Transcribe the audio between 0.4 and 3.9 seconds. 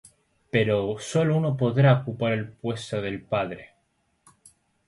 Pero solo uno podrá ocupar el puesto del padre.